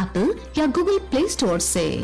Apple 0.00 0.34
या 0.58 0.66
Google 0.66 0.98
Play 0.98 1.28
Store 1.28 1.58
से. 1.58 2.02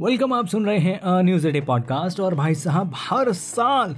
welcome 0.00 0.32
आप 0.32 0.46
सुन 0.46 0.66
रहे 0.66 0.78
हैं 0.78 1.00
न्यूज़ 1.22 1.48
डे 1.48 1.60
पॉडकास्ट 1.60 2.20
और 2.20 2.34
भाई 2.34 2.54
साहब 2.54 2.92
हर 2.96 3.32
साल 3.32 3.96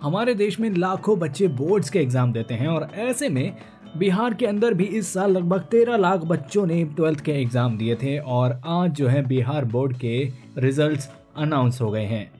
हमारे 0.00 0.34
देश 0.34 0.60
में 0.60 0.70
लाखों 0.70 1.18
बच्चे 1.18 1.48
बोर्ड्स 1.48 1.90
के 1.90 1.98
एग्ज़ाम 1.98 2.32
देते 2.32 2.54
हैं 2.54 2.68
और 2.68 2.90
ऐसे 2.94 3.28
में 3.28 3.56
बिहार 3.98 4.34
के 4.34 4.46
अंदर 4.46 4.74
भी 4.74 4.84
इस 4.84 5.12
साल 5.12 5.30
लगभग 5.32 5.60
तेरह 5.70 5.96
लाख 5.96 6.20
बच्चों 6.26 6.66
ने 6.66 6.82
ट्वेल्थ 6.96 7.20
के 7.20 7.32
एग्ज़ाम 7.32 7.76
दिए 7.78 7.94
थे 7.96 8.16
और 8.18 8.60
आज 8.66 8.90
जो 8.90 9.06
है 9.08 9.26
बिहार 9.26 9.64
बोर्ड 9.64 9.96
के 9.96 10.16
रिजल्ट्स 10.58 11.08
अनाउंस 11.36 11.80
हो 11.80 11.90
गए 11.90 12.04
हैं। 12.04 12.30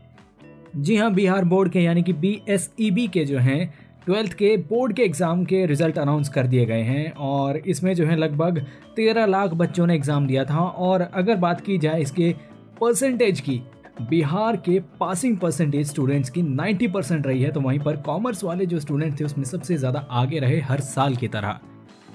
जी 0.76 0.96
हाँ 0.96 1.12
बिहार 1.14 1.44
बोर्ड 1.44 1.72
के 1.72 1.80
यानी 1.80 2.02
कि 2.02 2.12
बी 2.14 2.40
एस 2.48 2.70
ई 2.80 2.90
बी 2.90 3.06
के 3.08 3.24
जो 3.24 3.38
हैं, 3.38 3.74
ट्वेल्थ 4.06 4.32
के 4.32 4.56
बोर्ड 4.56 4.92
के 4.92 5.02
एग्ज़ाम 5.02 5.44
के 5.44 5.64
रिज़ल्ट 5.66 5.98
अनाउंस 5.98 6.28
कर 6.28 6.46
दिए 6.46 6.66
गए 6.66 6.82
हैं 6.82 7.10
और 7.12 7.56
इसमें 7.58 7.94
जो 7.94 8.06
है 8.06 8.16
लगभग 8.16 8.58
तेरह 8.96 9.26
लाख 9.26 9.54
बच्चों 9.54 9.86
ने 9.86 9.94
एग्ज़ाम 9.94 10.26
दिया 10.26 10.44
था 10.44 10.60
और 10.60 11.02
अगर 11.02 11.36
बात 11.36 11.60
की 11.60 11.78
जाए 11.78 12.00
इसके 12.00 12.34
परसेंटेज 12.80 13.40
की 13.40 13.60
बिहार 14.00 14.56
के 14.56 14.78
पासिंग 15.00 15.36
परसेंटेज 15.38 15.86
स्टूडेंट्स 15.88 16.30
की 16.30 16.42
90 16.44 16.88
परसेंट 16.94 17.26
रही 17.26 17.42
है 17.42 17.50
तो 17.52 17.60
वहीं 17.60 17.78
पर 17.80 17.96
कॉमर्स 17.96 18.42
वाले 18.44 18.66
जो 18.66 18.80
स्टूडेंट 18.80 19.18
थे, 19.20 19.24
उसमें 19.24 19.44
सबसे 19.44 19.76
ज़्यादा 19.76 20.06
आगे 20.12 20.38
रहे 20.38 20.60
हर 20.60 20.80
साल 20.80 21.16
की 21.16 21.28
तरह। 21.28 21.58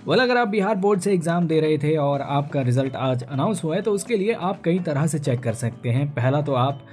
वेल 0.07 0.19
अगर 0.19 0.37
आप 0.37 0.47
बिहार 0.47 0.75
बोर्ड 0.75 0.99
से 0.99 1.13
एग्ज़ाम 1.13 1.47
दे 1.47 1.59
रहे 1.59 1.77
थे 1.77 1.95
और 1.97 2.21
आपका 2.21 2.61
रिज़ल्ट 2.61 2.95
आज 2.95 3.23
अनाउंस 3.23 3.63
हुआ 3.63 3.75
है 3.75 3.81
तो 3.81 3.91
उसके 3.91 4.17
लिए 4.17 4.33
आप 4.33 4.61
कई 4.61 4.79
तरह 4.79 5.07
से 5.07 5.19
चेक 5.19 5.39
कर 5.39 5.53
सकते 5.53 5.89
हैं। 5.89 6.07
पहला 6.13 6.41
तो 6.41 6.53
आप 6.53 6.85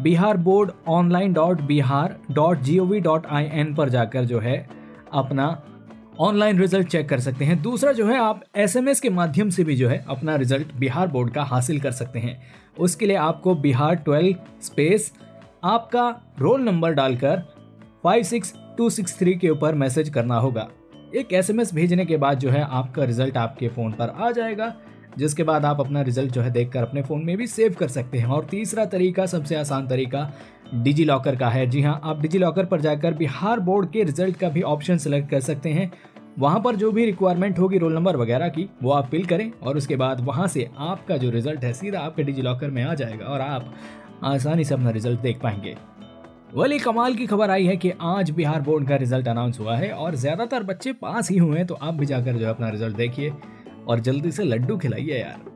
Bihar 0.00 0.36
board 0.36 0.70
online 0.88 1.32
dot 1.32 1.60
Bihar 1.62 2.16
dot 2.30 2.58
G 2.58 2.78
O 2.78 2.84
V 2.84 3.00
dot 3.00 3.26
I 3.26 3.48
N 3.52 3.74
पर 3.74 3.88
जाकर 3.88 4.24
जो 4.24 4.40
है 4.40 4.56
अपना 5.14 5.48
ऑनलाइन 6.20 6.58
रिज़ल्ट 6.58 6.88
चेक 6.88 7.08
कर 7.08 7.20
सकते 7.20 7.44
हैं। 7.44 7.62
दूसरा 7.62 7.92
जो 7.92 8.06
है, 8.06 8.18
आप 8.18 8.42
एसएमएस 8.56 9.00
के 9.00 9.10
माध्यम 9.10 9.50
से 9.50 9.64
भी 9.64 9.76
जो 9.76 9.88
है, 9.88 10.04
अपना 10.08 10.36
रिज़ल्ट 10.36 10.74
बिहार 10.74 11.08
बोर्ड 11.08 11.32
का 11.34 11.42
हासिल 11.42 11.80
कर 11.80 11.92
सकते 11.92 12.18
हैं। 12.18 12.40
उसके 12.78 13.06
लिए 13.06 13.16
आपको 13.16 13.54
बिहार 13.54 13.94
ट्वेल्व 13.94 14.36
स्पेस 14.62 15.12
आपका 15.64 16.08
रोल 16.38 16.60
नंबर 16.60 16.92
डालकर 16.92 17.42
five 18.04 18.22
six 18.22 18.54
two 18.78 18.90
six 18.90 19.18
three 19.18 19.34
के 19.34 19.48
ऊपर 19.48 19.74
मैसेज 19.74 20.08
करना 20.08 20.38
होगा। 20.38 20.68
एक 21.14 21.32
एसएमएस 21.32 21.74
भेजने 21.74 22.06
के 22.06 22.16
बाद 22.16 22.38
जो 22.38 22.50
है, 22.50 22.62
आपका 22.62 23.04
रिज़ल्ट 23.04 23.36
आपके 23.36 23.68
फ़ोन 23.68 23.92
पर 23.92 24.08
आ 24.08 24.30
जाएगा, 24.30 24.74
जिसके 25.18 25.42
बाद 25.42 25.64
आप 25.64 25.80
अपना 25.80 26.02
रिज़ल्ट 26.02 26.32
जो 26.32 26.40
है, 26.40 26.50
देखकर 26.50 26.82
अपने 26.82 27.02
फ़ोन 27.02 27.24
में 27.24 27.36
भी 27.36 27.46
सेव 27.46 27.74
कर 27.74 27.88
सकते 27.88 28.18
हैं। 28.18 28.26
और 28.26 28.44
तीसरा 28.44 28.84
तरीका, 28.84 29.26
सबसे 29.26 29.56
आसान 29.56 29.88
तरीका 29.88 30.32
डिजी 30.74 31.04
लॉकर 31.04 31.36
का 31.36 31.48
है। 31.48 31.66
जी 31.66 31.82
हाँ 31.82 32.00
आप 32.04 32.20
डिजी 32.20 32.38
लॉकर 32.38 32.66
पर 32.66 32.80
जाकर 32.80 33.14
बिहार 33.14 33.60
बोर्ड 33.60 33.90
के 33.90 34.02
रिज़ल्ट 34.04 34.36
का 34.36 34.48
भी 34.48 34.62
ऑप्शन 34.64 34.98
सेलेक्ट 34.98 35.30
कर 35.30 35.40
सकते 35.42 35.70
हैं। 35.70 35.90
वहाँ 36.38 36.60
पर 36.60 36.76
जो 36.76 36.90
भी 36.92 37.04
रिक्वायरमेंट 37.04 37.58
होगी 37.58 37.78
रोल 37.78 37.94
नंबर 37.94 38.16
वगैरह 38.16 38.48
की, 38.48 38.68
वो 38.82 38.90
आप 38.92 39.06
फिल 39.10 39.24
करें 39.26 39.50
और 39.52 39.76
उसके 39.76 39.96
बाद 39.96 40.20
वहाँ 40.20 40.46
से 40.48 40.68
आपका 40.78 41.16
जो 41.16 41.30
रिज़ल्ट 41.30 41.64
है, 41.64 41.72
सीधा 41.72 42.00
आपके 42.00 42.22
डिजी 42.22 42.42
लॉकर 42.42 42.70
में 42.70 42.82
आ 42.84 42.94
जाएगा 42.94 43.26
और 43.26 43.40
आप 43.40 43.72
आसानी 44.24 44.64
से 44.64 44.74
अपना 44.74 44.90
रिज़ल्ट 44.90 45.20
देख 45.20 45.40
पाएँगे। 45.42 45.76
वली 46.54 46.78
कमाल 46.78 47.14
की 47.14 47.26
खबर 47.26 47.50
आई 47.50 47.64
है 47.66 47.76
कि 47.76 47.92
आज 48.02 48.30
बिहार 48.30 48.60
बोर्ड 48.62 48.88
का 48.88 48.96
रिज़ल्ट 48.96 49.28
अनाउंस 49.28 49.58
हुआ 49.60 49.76
है 49.76 49.90
और 49.92 50.14
ज़्यादातर 50.16 50.62
बच्चे 50.62 50.92
पास 50.94 51.30
ही 51.30 51.36
हुए 51.38 51.56
हैं 51.56 51.66
तो 51.66 51.74
आप 51.74 51.94
भी 51.94 52.06
जाकर 52.06 52.32
जो 52.32 52.44
है 52.44 52.50
अपना 52.50 52.68
रिज़ल्ट 52.68 52.96
देखिए 52.96 53.32
और 53.88 54.00
जल्दी 54.00 54.30
से 54.30 54.44
लड्डू 54.44 54.76
खिलाइए 54.76 55.18
यार। 55.18 55.55